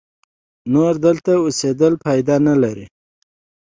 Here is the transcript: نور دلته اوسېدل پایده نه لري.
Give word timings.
نور 0.73 0.93
دلته 1.05 1.31
اوسېدل 1.43 1.93
پایده 2.03 2.35
نه 2.47 2.53
لري. 2.63 2.85